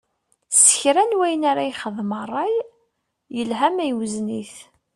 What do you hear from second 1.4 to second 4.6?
ara yexdem, ṛṛay, yelha ma iwzen-it.